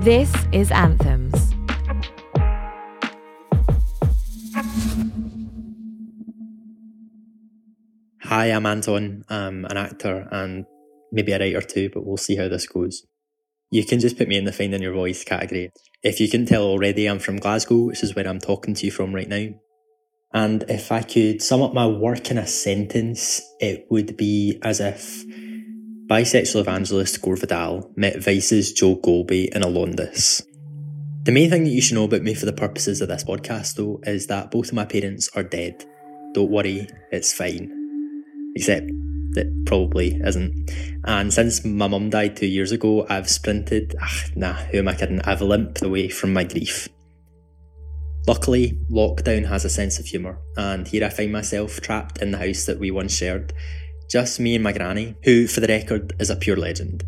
This 0.00 0.32
is 0.52 0.70
Anthems. 0.70 1.54
Hi, 8.22 8.46
I'm 8.46 8.66
Anton. 8.66 9.24
I'm 9.28 9.64
an 9.64 9.76
actor 9.76 10.28
and 10.30 10.66
maybe 11.12 11.32
a 11.32 11.38
writer 11.38 11.60
too, 11.60 11.90
but 11.92 12.04
we'll 12.04 12.16
see 12.16 12.36
how 12.36 12.48
this 12.48 12.66
goes. 12.66 13.06
You 13.70 13.84
can 13.84 14.00
just 14.00 14.18
put 14.18 14.28
me 14.28 14.36
in 14.36 14.44
the 14.44 14.52
Finding 14.52 14.82
Your 14.82 14.92
Voice 14.92 15.24
category. 15.24 15.70
If 16.02 16.20
you 16.20 16.28
can 16.28 16.44
tell 16.46 16.64
already, 16.64 17.06
I'm 17.06 17.18
from 17.18 17.38
Glasgow, 17.38 17.86
which 17.86 18.02
is 18.02 18.14
where 18.14 18.28
I'm 18.28 18.40
talking 18.40 18.74
to 18.74 18.86
you 18.86 18.92
from 18.92 19.14
right 19.14 19.28
now. 19.28 19.48
And 20.32 20.64
if 20.68 20.90
I 20.90 21.02
could 21.02 21.40
sum 21.42 21.62
up 21.62 21.72
my 21.72 21.86
work 21.86 22.30
in 22.30 22.38
a 22.38 22.46
sentence, 22.46 23.40
it 23.60 23.86
would 23.88 24.16
be 24.16 24.58
as 24.62 24.80
if 24.80 25.24
bisexual 26.06 26.60
evangelist 26.60 27.22
Gore 27.22 27.36
Vidal 27.36 27.90
met 27.96 28.22
Vice's 28.22 28.74
Joe 28.74 28.96
Golby 28.96 29.48
in 29.48 29.62
a 29.62 29.66
Londis. 29.66 30.42
The 31.22 31.32
main 31.32 31.48
thing 31.48 31.64
that 31.64 31.70
you 31.70 31.80
should 31.80 31.94
know 31.94 32.04
about 32.04 32.20
me 32.20 32.34
for 32.34 32.44
the 32.44 32.52
purposes 32.52 33.00
of 33.00 33.08
this 33.08 33.24
podcast, 33.24 33.76
though, 33.76 34.00
is 34.02 34.26
that 34.26 34.50
both 34.50 34.68
of 34.68 34.74
my 34.74 34.84
parents 34.84 35.30
are 35.34 35.42
dead. 35.42 35.82
Don't 36.34 36.50
worry, 36.50 36.86
it's 37.10 37.32
fine. 37.32 37.72
Except 38.54 38.86
that 39.30 39.62
probably 39.64 40.20
isn't. 40.22 40.70
And 41.04 41.32
since 41.32 41.64
my 41.64 41.88
mum 41.88 42.10
died 42.10 42.36
two 42.36 42.46
years 42.48 42.70
ago, 42.70 43.06
I've 43.08 43.30
sprinted, 43.30 43.96
ach, 44.02 44.36
nah, 44.36 44.52
who 44.52 44.78
am 44.80 44.88
I 44.88 44.94
kidding? 44.94 45.22
I've 45.22 45.40
limped 45.40 45.80
away 45.80 46.10
from 46.10 46.34
my 46.34 46.44
grief. 46.44 46.86
Luckily, 48.26 48.78
lockdown 48.90 49.48
has 49.48 49.64
a 49.64 49.70
sense 49.70 49.98
of 49.98 50.04
humour, 50.04 50.38
and 50.58 50.86
here 50.86 51.04
I 51.04 51.08
find 51.08 51.32
myself 51.32 51.80
trapped 51.80 52.20
in 52.20 52.30
the 52.30 52.38
house 52.38 52.66
that 52.66 52.78
we 52.78 52.90
once 52.90 53.16
shared 53.16 53.54
just 54.10 54.40
me 54.40 54.54
and 54.54 54.64
my 54.64 54.72
granny, 54.72 55.16
who, 55.24 55.46
for 55.46 55.60
the 55.60 55.66
record, 55.66 56.14
is 56.18 56.30
a 56.30 56.36
pure 56.36 56.56
legend. 56.56 57.04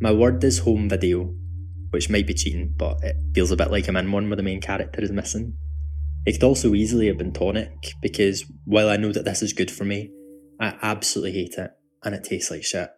My 0.00 0.12
word 0.12 0.42
is 0.42 0.58
home 0.58 0.88
video, 0.88 1.34
which 1.90 2.10
might 2.10 2.26
be 2.26 2.34
cheating, 2.34 2.74
but 2.76 3.02
it 3.02 3.16
feels 3.34 3.50
a 3.50 3.56
bit 3.56 3.70
like 3.70 3.88
I'm 3.88 3.96
in 3.96 4.10
one 4.10 4.28
where 4.28 4.36
the 4.36 4.42
main 4.42 4.60
character 4.60 5.00
is 5.00 5.12
missing. 5.12 5.54
It 6.26 6.32
could 6.32 6.44
also 6.44 6.74
easily 6.74 7.06
have 7.08 7.18
been 7.18 7.32
tonic, 7.32 7.94
because 8.00 8.44
while 8.64 8.88
I 8.88 8.96
know 8.96 9.12
that 9.12 9.24
this 9.24 9.42
is 9.42 9.52
good 9.52 9.70
for 9.70 9.84
me, 9.84 10.10
I 10.60 10.76
absolutely 10.82 11.32
hate 11.32 11.54
it, 11.58 11.70
and 12.04 12.14
it 12.14 12.24
tastes 12.24 12.50
like 12.50 12.64
shit. 12.64 12.90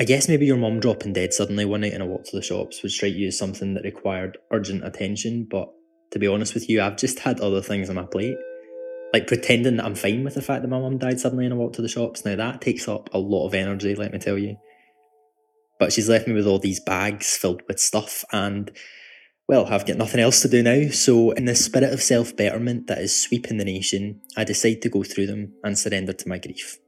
I 0.00 0.04
guess 0.04 0.28
maybe 0.28 0.46
your 0.46 0.56
mum 0.56 0.78
dropping 0.78 1.12
dead 1.12 1.32
suddenly 1.32 1.64
one 1.64 1.80
night 1.80 1.92
in 1.92 2.00
a 2.00 2.06
walk 2.06 2.24
to 2.26 2.36
the 2.36 2.42
shops 2.42 2.82
would 2.82 2.92
strike 2.92 3.14
you 3.14 3.26
as 3.26 3.38
something 3.38 3.74
that 3.74 3.82
required 3.82 4.38
urgent 4.52 4.84
attention, 4.84 5.46
but 5.50 5.68
to 6.12 6.18
be 6.18 6.28
honest 6.28 6.54
with 6.54 6.70
you, 6.70 6.80
I've 6.80 6.96
just 6.96 7.18
had 7.18 7.40
other 7.40 7.60
things 7.60 7.90
on 7.90 7.96
my 7.96 8.04
plate 8.04 8.36
like 9.12 9.26
pretending 9.26 9.76
that 9.76 9.86
I'm 9.86 9.94
fine 9.94 10.24
with 10.24 10.34
the 10.34 10.42
fact 10.42 10.62
that 10.62 10.68
my 10.68 10.78
mum 10.78 10.98
died 10.98 11.20
suddenly 11.20 11.44
and 11.44 11.54
I 11.54 11.56
walked 11.56 11.76
to 11.76 11.82
the 11.82 11.88
shops. 11.88 12.24
Now 12.24 12.36
that 12.36 12.60
takes 12.60 12.88
up 12.88 13.08
a 13.12 13.18
lot 13.18 13.46
of 13.46 13.54
energy, 13.54 13.94
let 13.94 14.12
me 14.12 14.18
tell 14.18 14.38
you. 14.38 14.56
But 15.78 15.92
she's 15.92 16.08
left 16.08 16.26
me 16.26 16.34
with 16.34 16.46
all 16.46 16.58
these 16.58 16.80
bags 16.80 17.36
filled 17.36 17.62
with 17.68 17.80
stuff 17.80 18.24
and 18.32 18.70
well, 19.48 19.64
I've 19.66 19.86
got 19.86 19.96
nothing 19.96 20.20
else 20.20 20.42
to 20.42 20.48
do 20.48 20.62
now. 20.62 20.90
So 20.90 21.30
in 21.30 21.46
the 21.46 21.54
spirit 21.54 21.92
of 21.92 22.02
self-betterment 22.02 22.86
that 22.86 22.98
is 22.98 23.18
sweeping 23.18 23.56
the 23.56 23.64
nation, 23.64 24.20
I 24.36 24.44
decide 24.44 24.82
to 24.82 24.90
go 24.90 25.02
through 25.02 25.26
them 25.26 25.54
and 25.64 25.78
surrender 25.78 26.12
to 26.12 26.28
my 26.28 26.36
grief. 26.36 26.78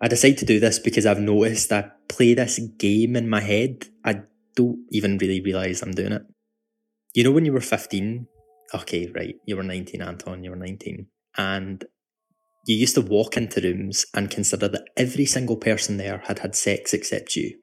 I 0.00 0.08
decide 0.08 0.38
to 0.38 0.46
do 0.46 0.58
this 0.58 0.78
because 0.78 1.04
I've 1.04 1.20
noticed 1.20 1.72
I 1.72 1.90
play 2.08 2.32
this 2.32 2.58
game 2.78 3.16
in 3.16 3.28
my 3.28 3.42
head. 3.42 3.88
I 4.02 4.22
don't 4.56 4.78
even 4.90 5.18
really 5.18 5.42
realise 5.42 5.82
I'm 5.82 5.92
doing 5.92 6.12
it. 6.12 6.22
You 7.12 7.24
know 7.24 7.32
when 7.32 7.44
you 7.44 7.52
were 7.52 7.60
15 7.60 8.26
okay, 8.74 9.10
right, 9.14 9.34
you 9.46 9.56
were 9.56 9.62
19, 9.62 10.02
Anton, 10.02 10.44
you 10.44 10.50
were 10.50 10.56
19. 10.56 11.06
And 11.36 11.84
you 12.66 12.76
used 12.76 12.94
to 12.94 13.00
walk 13.00 13.36
into 13.36 13.60
rooms 13.60 14.06
and 14.14 14.30
consider 14.30 14.68
that 14.68 14.88
every 14.96 15.26
single 15.26 15.56
person 15.56 15.96
there 15.96 16.22
had 16.26 16.40
had 16.40 16.54
sex 16.54 16.92
except 16.92 17.36
you. 17.36 17.58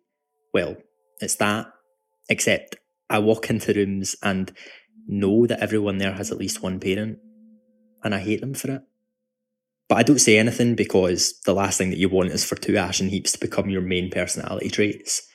Well, 0.53 0.77
it's 1.19 1.36
that, 1.36 1.67
except 2.30 2.77
I 3.09 3.19
walk 3.19 3.49
into 3.49 3.73
rooms 3.73 4.16
and 4.23 4.52
know 5.08 5.45
that 5.48 5.59
everyone 5.59 5.98
there 5.98 6.14
has 6.14 6.32
at 6.32 6.37
least 6.37 6.61
one 6.61 6.80
parent, 6.80 7.20
and 8.03 8.14
I 8.14 8.20
hate 8.20 8.42
them 8.42 8.53
for 8.53 8.71
it. 8.71 8.82
But 9.87 9.99
I 9.99 10.03
don't 10.03 10.20
say 10.20 10.37
anything 10.37 10.76
because 10.76 11.39
the 11.45 11.53
last 11.53 11.77
thing 11.77 11.92
that 11.92 11.99
you 11.99 12.09
want 12.09 12.32
is 12.32 12.43
for 12.43 12.55
two 12.55 12.76
ashen 12.76 13.08
heaps 13.09 13.32
to 13.32 13.39
become 13.39 13.70
your 13.70 13.82
main 13.82 14.09
personality 14.09 14.70
traits. 14.70 15.26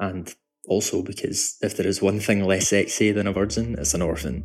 And 0.00 0.34
also 0.66 1.02
because 1.02 1.56
if 1.62 1.76
there 1.76 1.86
is 1.86 2.02
one 2.02 2.18
thing 2.18 2.44
less 2.44 2.68
sexy 2.68 3.12
than 3.12 3.28
a 3.28 3.32
virgin, 3.32 3.76
it's 3.78 3.94
an 3.94 4.02
orphan. 4.02 4.44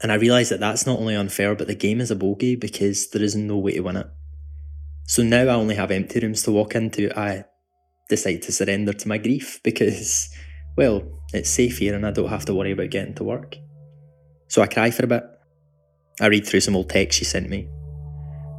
And 0.00 0.12
I 0.12 0.16
realise 0.16 0.48
that 0.50 0.60
that's 0.60 0.86
not 0.86 0.98
only 0.98 1.16
unfair, 1.16 1.54
but 1.54 1.66
the 1.66 1.74
game 1.74 2.00
is 2.00 2.10
a 2.10 2.16
bogey 2.16 2.54
because 2.54 3.10
there 3.10 3.22
is 3.22 3.34
no 3.34 3.56
way 3.56 3.72
to 3.72 3.80
win 3.80 3.96
it. 3.96 4.06
So 5.06 5.22
now 5.22 5.42
I 5.42 5.54
only 5.54 5.74
have 5.74 5.90
empty 5.90 6.20
rooms 6.20 6.42
to 6.44 6.52
walk 6.52 6.74
into. 6.74 7.16
I 7.18 7.44
decide 8.08 8.42
to 8.42 8.52
surrender 8.52 8.92
to 8.92 9.08
my 9.08 9.18
grief 9.18 9.60
because, 9.64 10.28
well, 10.76 11.02
it's 11.32 11.50
safe 11.50 11.78
here 11.78 11.94
and 11.94 12.06
I 12.06 12.10
don't 12.10 12.28
have 12.28 12.44
to 12.46 12.54
worry 12.54 12.72
about 12.72 12.90
getting 12.90 13.14
to 13.14 13.24
work. 13.24 13.56
So 14.48 14.62
I 14.62 14.66
cry 14.66 14.90
for 14.90 15.04
a 15.04 15.08
bit. 15.08 15.24
I 16.20 16.26
read 16.26 16.46
through 16.46 16.60
some 16.60 16.76
old 16.76 16.90
text 16.90 17.18
she 17.18 17.24
sent 17.24 17.48
me. 17.48 17.68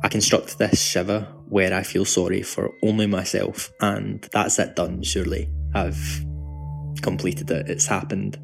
I 0.04 0.08
construct 0.08 0.58
this 0.58 0.82
shiva 0.82 1.22
where 1.50 1.74
I 1.74 1.84
feel 1.84 2.06
sorry 2.06 2.42
for 2.42 2.72
only 2.84 3.06
myself, 3.06 3.72
and 3.82 4.22
that's 4.32 4.60
it 4.60 4.76
done, 4.76 5.04
surely. 5.04 5.50
I've 5.74 6.26
completed 7.02 7.52
it, 7.52 7.70
it's 7.70 7.88
happened. 7.88 8.38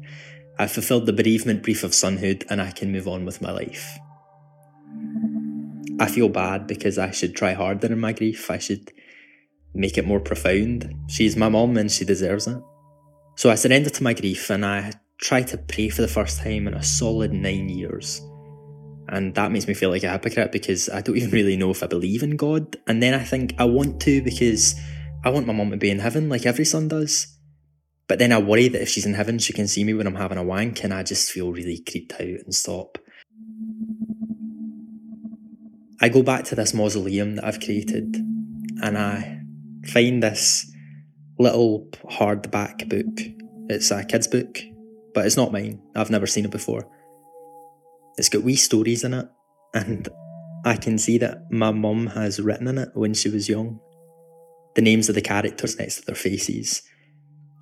I've 0.58 0.72
fulfilled 0.72 1.06
the 1.06 1.12
bereavement 1.12 1.62
brief 1.62 1.84
of 1.84 1.90
sonhood 1.90 2.44
and 2.48 2.62
I 2.62 2.70
can 2.70 2.90
move 2.90 3.06
on 3.06 3.24
with 3.24 3.42
my 3.42 3.52
life. 3.52 3.98
I 6.00 6.08
feel 6.08 6.28
bad 6.28 6.66
because 6.66 6.98
I 6.98 7.10
should 7.10 7.36
try 7.36 7.52
harder 7.52 7.92
in 7.92 8.00
my 8.00 8.12
grief. 8.12 8.50
I 8.50 8.58
should 8.58 8.92
make 9.74 9.98
it 9.98 10.06
more 10.06 10.20
profound. 10.20 10.94
She's 11.08 11.36
my 11.36 11.48
mom 11.48 11.76
and 11.76 11.90
she 11.90 12.04
deserves 12.04 12.46
it. 12.46 12.58
So 13.36 13.50
I 13.50 13.54
surrender 13.54 13.90
to 13.90 14.02
my 14.02 14.14
grief 14.14 14.48
and 14.48 14.64
I 14.64 14.92
try 15.18 15.42
to 15.42 15.58
pray 15.58 15.90
for 15.90 16.02
the 16.02 16.08
first 16.08 16.40
time 16.40 16.66
in 16.66 16.74
a 16.74 16.82
solid 16.82 17.32
nine 17.32 17.68
years. 17.68 18.22
And 19.08 19.34
that 19.34 19.52
makes 19.52 19.68
me 19.68 19.74
feel 19.74 19.90
like 19.90 20.02
a 20.02 20.10
hypocrite 20.10 20.52
because 20.52 20.88
I 20.88 21.00
don't 21.00 21.16
even 21.16 21.30
really 21.30 21.56
know 21.56 21.70
if 21.70 21.82
I 21.82 21.86
believe 21.86 22.22
in 22.22 22.36
God. 22.36 22.76
And 22.86 23.02
then 23.02 23.14
I 23.14 23.22
think 23.22 23.54
I 23.58 23.64
want 23.64 24.00
to 24.02 24.22
because 24.22 24.74
I 25.22 25.30
want 25.30 25.46
my 25.46 25.52
mom 25.52 25.70
to 25.70 25.76
be 25.76 25.90
in 25.90 25.98
heaven 25.98 26.28
like 26.28 26.46
every 26.46 26.64
son 26.64 26.88
does. 26.88 27.35
But 28.08 28.18
then 28.18 28.32
I 28.32 28.38
worry 28.38 28.68
that 28.68 28.82
if 28.82 28.88
she's 28.88 29.06
in 29.06 29.14
heaven, 29.14 29.38
she 29.38 29.52
can 29.52 29.66
see 29.66 29.82
me 29.82 29.94
when 29.94 30.06
I'm 30.06 30.14
having 30.14 30.38
a 30.38 30.44
wank, 30.44 30.84
and 30.84 30.94
I 30.94 31.02
just 31.02 31.30
feel 31.30 31.52
really 31.52 31.82
creeped 31.88 32.12
out 32.14 32.20
and 32.20 32.54
stop. 32.54 32.98
I 36.00 36.08
go 36.08 36.22
back 36.22 36.44
to 36.44 36.54
this 36.54 36.74
mausoleum 36.74 37.36
that 37.36 37.44
I've 37.44 37.60
created, 37.60 38.16
and 38.82 38.96
I 38.96 39.40
find 39.86 40.22
this 40.22 40.70
little 41.38 41.88
hardback 42.04 42.88
book. 42.88 43.26
It's 43.68 43.90
a 43.90 44.04
kid's 44.04 44.28
book, 44.28 44.60
but 45.14 45.26
it's 45.26 45.36
not 45.36 45.52
mine. 45.52 45.82
I've 45.96 46.10
never 46.10 46.26
seen 46.26 46.44
it 46.44 46.50
before. 46.50 46.88
It's 48.18 48.28
got 48.28 48.44
wee 48.44 48.56
stories 48.56 49.02
in 49.02 49.14
it, 49.14 49.26
and 49.74 50.08
I 50.64 50.76
can 50.76 50.98
see 50.98 51.18
that 51.18 51.50
my 51.50 51.72
mum 51.72 52.08
has 52.08 52.40
written 52.40 52.68
in 52.68 52.78
it 52.78 52.90
when 52.94 53.14
she 53.14 53.28
was 53.28 53.48
young. 53.48 53.80
The 54.76 54.82
names 54.82 55.08
of 55.08 55.14
the 55.14 55.22
characters 55.22 55.78
next 55.78 55.96
to 55.96 56.06
their 56.06 56.14
faces 56.14 56.82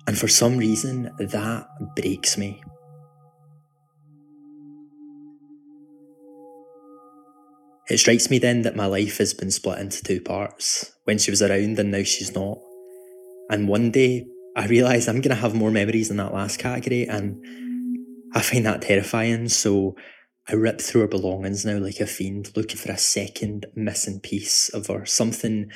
and 0.07 0.17
for 0.17 0.27
some 0.27 0.57
reason, 0.57 1.11
that 1.17 1.67
breaks 1.95 2.37
me. 2.37 2.61
It 7.89 7.99
strikes 7.99 8.29
me 8.29 8.39
then 8.39 8.63
that 8.63 8.75
my 8.75 8.87
life 8.87 9.19
has 9.19 9.33
been 9.33 9.51
split 9.51 9.79
into 9.79 10.03
two 10.03 10.19
parts 10.19 10.91
when 11.03 11.19
she 11.19 11.31
was 11.31 11.41
around 11.41 11.77
and 11.77 11.91
now 11.91 12.03
she's 12.03 12.33
not. 12.33 12.57
And 13.49 13.67
one 13.67 13.91
day 13.91 14.25
I 14.55 14.65
realise 14.67 15.07
I'm 15.07 15.21
going 15.21 15.35
to 15.35 15.41
have 15.41 15.53
more 15.53 15.69
memories 15.69 16.09
in 16.09 16.17
that 16.17 16.33
last 16.33 16.57
category 16.57 17.07
and 17.07 17.43
I 18.33 18.41
find 18.41 18.65
that 18.65 18.81
terrifying. 18.81 19.49
So 19.49 19.95
I 20.47 20.53
rip 20.53 20.81
through 20.81 21.01
her 21.01 21.07
belongings 21.07 21.65
now 21.65 21.77
like 21.77 21.99
a 21.99 22.07
fiend, 22.07 22.51
looking 22.55 22.77
for 22.77 22.91
a 22.91 22.97
second 22.97 23.67
missing 23.75 24.19
piece 24.19 24.69
of 24.69 24.87
her, 24.87 25.05
something 25.05 25.71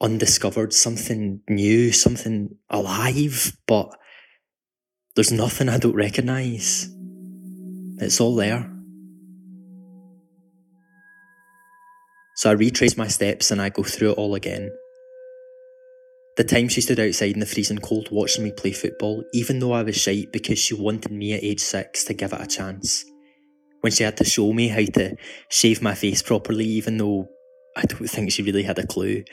undiscovered, 0.00 0.72
something 0.72 1.40
new, 1.48 1.92
something 1.92 2.56
alive, 2.70 3.56
but 3.66 3.90
there's 5.14 5.32
nothing 5.32 5.68
I 5.68 5.78
don't 5.78 5.94
recognise. 5.94 6.88
It's 7.98 8.20
all 8.20 8.36
there. 8.36 8.70
So 12.36 12.50
I 12.50 12.52
retrace 12.52 12.96
my 12.96 13.08
steps 13.08 13.50
and 13.50 13.60
I 13.60 13.68
go 13.68 13.82
through 13.82 14.12
it 14.12 14.18
all 14.18 14.36
again. 14.36 14.70
The 16.36 16.44
time 16.44 16.68
she 16.68 16.80
stood 16.80 17.00
outside 17.00 17.32
in 17.32 17.40
the 17.40 17.46
freezing 17.46 17.78
cold 17.78 18.10
watching 18.12 18.44
me 18.44 18.52
play 18.52 18.70
football, 18.70 19.24
even 19.32 19.58
though 19.58 19.72
I 19.72 19.82
was 19.82 19.96
shite 19.96 20.32
because 20.32 20.60
she 20.60 20.74
wanted 20.74 21.10
me 21.10 21.32
at 21.32 21.42
age 21.42 21.58
six 21.58 22.04
to 22.04 22.14
give 22.14 22.32
it 22.32 22.40
a 22.40 22.46
chance. 22.46 23.04
When 23.80 23.92
she 23.92 24.04
had 24.04 24.16
to 24.18 24.24
show 24.24 24.52
me 24.52 24.68
how 24.68 24.84
to 24.84 25.16
shave 25.48 25.82
my 25.82 25.96
face 25.96 26.22
properly, 26.22 26.64
even 26.64 26.98
though 26.98 27.26
I 27.76 27.82
don't 27.82 28.06
think 28.06 28.30
she 28.30 28.44
really 28.44 28.62
had 28.62 28.78
a 28.78 28.86
clue 28.86 29.24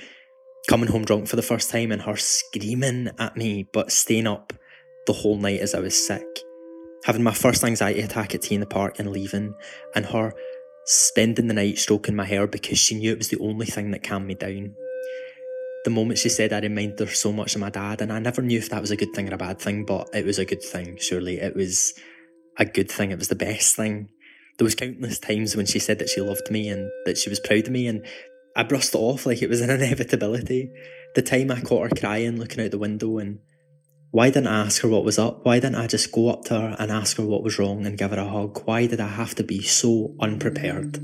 coming 0.68 0.90
home 0.90 1.06
drunk 1.06 1.28
for 1.28 1.36
the 1.36 1.42
first 1.42 1.70
time 1.70 1.92
and 1.92 2.02
her 2.02 2.16
screaming 2.16 3.10
at 3.20 3.38
me 3.38 3.68
but 3.72 3.92
staying 3.92 4.28
up 4.28 4.54
the 5.06 5.14
whole 5.14 5.38
night 5.38 5.60
as 5.60 5.76
I 5.76 5.80
was 5.80 6.08
sick. 6.08 6.26
Having 7.06 7.24
my 7.24 7.34
first 7.34 7.64
anxiety 7.64 8.02
attack 8.02 8.34
at 8.34 8.42
T 8.42 8.56
in 8.56 8.62
the 8.62 8.66
Park 8.66 8.98
and 8.98 9.12
leaving, 9.12 9.54
and 9.94 10.08
her 10.08 10.34
spending 10.86 11.48
the 11.48 11.54
night 11.54 11.78
stroking 11.78 12.16
my 12.16 12.26
hair 12.26 12.48
because 12.48 12.80
she 12.80 12.96
knew 12.96 13.12
it 13.12 13.18
was 13.18 13.30
the 13.30 13.40
only 13.40 13.66
thing 13.66 13.92
that 13.92 14.04
calmed 14.04 14.26
me 14.26 14.34
down. 14.34 14.76
the 15.84 15.92
moment 15.92 16.18
she 16.18 16.30
said 16.30 16.52
I 16.52 16.60
reminded 16.60 17.00
her 17.00 17.14
so 17.14 17.32
much 17.32 17.54
of 17.54 17.62
my 17.62 17.70
dad, 17.70 18.02
and 18.02 18.12
I 18.12 18.18
never 18.18 18.42
knew 18.42 18.58
if 18.58 18.70
that 18.70 18.82
was 18.82 18.90
a 18.90 18.98
good 18.98 19.14
thing 19.14 19.30
or 19.30 19.36
a 19.36 19.38
bad 19.38 19.60
thing, 19.60 19.86
but 19.86 20.10
it 20.14 20.26
was 20.26 20.40
a 20.40 20.46
good 20.46 20.64
thing, 20.64 20.98
surely. 21.00 21.38
It 21.38 21.56
was 21.56 21.94
a 22.58 22.66
good 22.66 22.90
thing, 22.90 23.12
it 23.12 23.20
was 23.20 23.28
the 23.28 23.36
best 23.36 23.76
thing. 23.76 24.10
There 24.58 24.66
was 24.66 24.74
countless 24.74 25.20
times 25.20 25.56
when 25.56 25.68
she 25.68 25.78
said 25.78 26.00
that 26.00 26.10
she 26.10 26.22
loved 26.22 26.50
me 26.50 26.70
and 26.70 26.90
that 27.06 27.20
she 27.20 27.30
was 27.30 27.40
proud 27.40 27.66
of 27.68 27.72
me, 27.72 27.86
and 27.86 28.04
I 28.56 28.64
brushed 28.64 28.96
it 28.96 28.98
off 28.98 29.26
like 29.26 29.42
it 29.42 29.50
was 29.50 29.62
an 29.62 29.70
inevitability. 29.82 30.72
The 31.14 31.22
time 31.22 31.52
I 31.52 31.62
caught 31.62 31.90
her 31.90 31.96
crying, 31.96 32.40
looking 32.40 32.64
out 32.64 32.72
the 32.72 32.78
window, 32.78 33.18
and 33.18 33.40
why 34.12 34.28
didn't 34.30 34.48
I 34.48 34.66
ask 34.66 34.82
her 34.82 34.88
what 34.88 35.04
was 35.04 35.20
up? 35.20 35.46
Why 35.46 35.60
didn't 35.60 35.76
I 35.76 35.88
just 35.88 36.12
go 36.12 36.30
up 36.30 36.46
to 36.46 36.60
her 36.60 36.76
and 36.80 36.92
ask 36.92 37.18
her 37.18 37.26
what 37.26 37.44
was 37.44 37.60
wrong 37.60 37.86
and 37.86 37.98
give 37.98 38.12
her 38.12 38.20
a 38.20 38.28
hug? 38.28 38.62
Why 38.66 38.88
did 38.88 39.02
I 39.02 39.08
have 39.08 39.36
to 39.36 39.44
be 39.44 39.62
so 39.62 40.16
unprepared? 40.22 40.98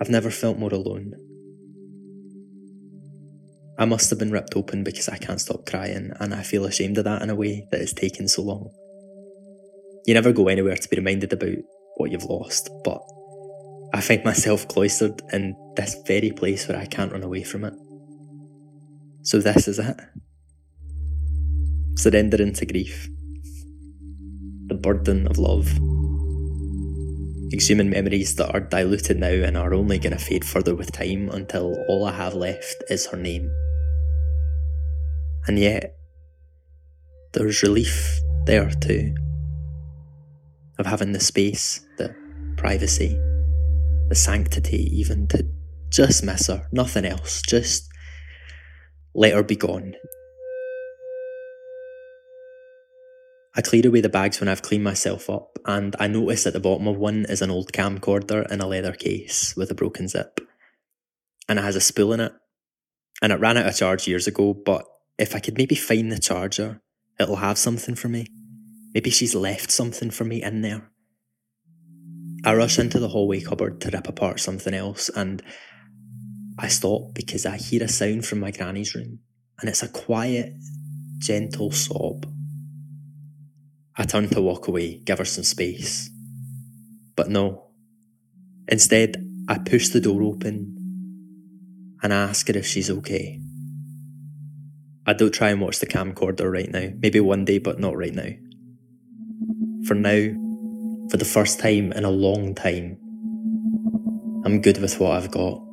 I've 0.00 0.10
never 0.10 0.30
felt 0.30 0.58
more 0.58 0.72
alone. 0.72 1.14
I 3.76 3.84
must 3.84 4.10
have 4.10 4.20
been 4.20 4.30
ripped 4.30 4.54
open 4.54 4.84
because 4.84 5.08
I 5.08 5.16
can't 5.16 5.40
stop 5.40 5.66
crying, 5.66 6.12
and 6.20 6.32
I 6.32 6.42
feel 6.42 6.64
ashamed 6.64 6.98
of 6.98 7.04
that 7.04 7.22
in 7.22 7.30
a 7.30 7.34
way 7.34 7.66
that 7.72 7.80
it's 7.80 7.92
taken 7.92 8.28
so 8.28 8.42
long. 8.42 8.70
You 10.06 10.14
never 10.14 10.32
go 10.32 10.48
anywhere 10.48 10.76
to 10.76 10.88
be 10.88 10.96
reminded 10.96 11.32
about 11.32 11.56
what 11.96 12.10
you've 12.10 12.24
lost, 12.24 12.68
but 12.84 13.00
I 13.92 14.00
find 14.00 14.24
myself 14.24 14.68
cloistered 14.68 15.22
in 15.32 15.56
this 15.76 15.96
very 16.06 16.30
place 16.30 16.68
where 16.68 16.78
I 16.78 16.86
can't 16.86 17.12
run 17.12 17.22
away 17.22 17.42
from 17.42 17.64
it. 17.64 17.74
So, 19.22 19.38
this 19.38 19.68
is 19.68 19.78
it 19.78 19.96
surrendering 21.96 22.52
to 22.52 22.66
grief, 22.66 23.08
the 24.66 24.74
burden 24.74 25.26
of 25.28 25.38
love 25.38 25.78
exhuming 27.54 27.88
memories 27.88 28.34
that 28.34 28.52
are 28.52 28.60
diluted 28.60 29.16
now 29.16 29.28
and 29.28 29.56
are 29.56 29.72
only 29.72 29.98
going 29.98 30.12
to 30.12 30.18
fade 30.18 30.44
further 30.44 30.74
with 30.74 30.90
time 30.90 31.30
until 31.30 31.72
all 31.88 32.04
I 32.04 32.12
have 32.12 32.34
left 32.34 32.82
is 32.90 33.06
her 33.06 33.16
name. 33.16 33.48
And 35.46 35.58
yet, 35.58 35.94
there's 37.32 37.62
relief 37.62 38.18
there 38.46 38.70
too. 38.70 39.14
Of 40.84 40.90
having 40.90 41.12
the 41.12 41.20
space, 41.20 41.80
the 41.96 42.14
privacy, 42.56 43.18
the 44.08 44.14
sanctity, 44.14 44.90
even 44.92 45.26
to 45.28 45.46
just 45.90 46.22
miss 46.22 46.48
her, 46.48 46.66
nothing 46.72 47.04
else, 47.04 47.40
just 47.42 47.88
let 49.14 49.32
her 49.32 49.42
be 49.42 49.56
gone 49.56 49.94
I 53.56 53.62
clear 53.62 53.86
away 53.86 54.00
the 54.00 54.08
bags 54.08 54.40
when 54.40 54.48
I've 54.48 54.62
cleaned 54.62 54.82
myself 54.82 55.30
up, 55.30 55.60
and 55.64 55.94
I 56.00 56.08
notice 56.08 56.44
at 56.44 56.54
the 56.54 56.60
bottom 56.60 56.88
of 56.88 56.96
one 56.96 57.24
is 57.28 57.40
an 57.40 57.52
old 57.52 57.72
camcorder 57.72 58.50
in 58.50 58.60
a 58.60 58.66
leather 58.66 58.92
case 58.92 59.54
with 59.56 59.70
a 59.70 59.74
broken 59.74 60.08
zip. 60.08 60.40
And 61.48 61.60
it 61.60 61.62
has 61.62 61.76
a 61.76 61.80
spool 61.80 62.12
in 62.12 62.20
it. 62.20 62.32
And 63.22 63.32
it 63.32 63.38
ran 63.38 63.56
out 63.56 63.66
of 63.66 63.76
charge 63.76 64.08
years 64.08 64.26
ago, 64.26 64.54
but 64.54 64.84
if 65.18 65.36
I 65.36 65.38
could 65.38 65.56
maybe 65.56 65.76
find 65.76 66.10
the 66.10 66.18
charger, 66.18 66.80
it'll 67.20 67.36
have 67.36 67.56
something 67.56 67.94
for 67.94 68.08
me. 68.08 68.26
Maybe 68.94 69.10
she's 69.10 69.34
left 69.34 69.70
something 69.70 70.10
for 70.10 70.24
me 70.24 70.42
in 70.42 70.62
there. 70.62 70.90
I 72.44 72.54
rush 72.54 72.78
into 72.78 72.98
the 72.98 73.08
hallway 73.08 73.40
cupboard 73.40 73.80
to 73.80 73.90
rip 73.90 74.08
apart 74.08 74.40
something 74.40 74.72
else, 74.72 75.08
and 75.08 75.42
I 76.58 76.68
stop 76.68 77.14
because 77.14 77.44
I 77.44 77.56
hear 77.56 77.82
a 77.82 77.88
sound 77.88 78.26
from 78.26 78.40
my 78.40 78.50
granny's 78.50 78.94
room, 78.94 79.18
and 79.60 79.68
it's 79.68 79.82
a 79.82 79.88
quiet, 79.88 80.54
gentle 81.18 81.72
sob 81.72 82.26
I 83.96 84.02
turn 84.04 84.28
to 84.30 84.42
walk 84.42 84.66
away, 84.66 84.96
give 85.04 85.18
her 85.18 85.24
some 85.24 85.44
space. 85.44 86.10
But 87.14 87.28
no. 87.28 87.70
Instead, 88.66 89.24
I 89.48 89.58
push 89.58 89.88
the 89.88 90.00
door 90.00 90.22
open 90.22 91.96
and 92.02 92.12
I 92.12 92.16
ask 92.16 92.48
her 92.48 92.56
if 92.56 92.66
she's 92.66 92.90
okay. 92.90 93.40
I 95.06 95.12
don't 95.12 95.32
try 95.32 95.50
and 95.50 95.60
watch 95.60 95.78
the 95.78 95.86
camcorder 95.86 96.50
right 96.50 96.70
now. 96.70 96.88
Maybe 96.96 97.20
one 97.20 97.44
day, 97.44 97.58
but 97.58 97.78
not 97.78 97.96
right 97.96 98.14
now. 98.14 98.30
For 99.86 99.94
now, 99.94 101.08
for 101.10 101.16
the 101.16 101.24
first 101.24 101.60
time 101.60 101.92
in 101.92 102.04
a 102.04 102.10
long 102.10 102.54
time, 102.54 102.98
I'm 104.44 104.60
good 104.60 104.80
with 104.80 104.98
what 104.98 105.12
I've 105.12 105.30
got. 105.30 105.64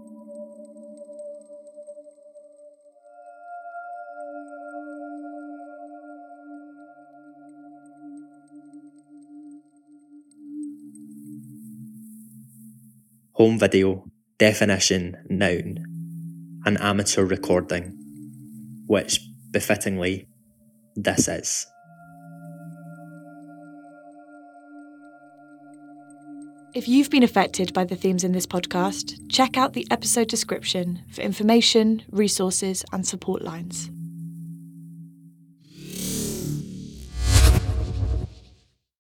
home 13.42 13.58
video, 13.58 14.06
definition, 14.38 15.18
noun, 15.28 15.84
an 16.66 16.78
amateur 16.78 17.26
recording, 17.26 17.92
which, 18.86 19.20
befittingly, 19.50 20.28
this 20.96 21.28
is. 21.28 21.71
If 26.74 26.88
you've 26.88 27.10
been 27.10 27.24
affected 27.24 27.74
by 27.74 27.84
the 27.84 27.98
themes 27.98 28.24
in 28.24 28.32
this 28.32 28.46
podcast, 28.46 29.30
check 29.30 29.58
out 29.58 29.74
the 29.74 29.86
episode 29.92 30.30
description 30.30 31.04
for 31.12 31.20
information, 31.20 32.02
resources, 32.12 32.86
and 32.94 33.06
support 33.06 33.42
lines. 33.42 33.92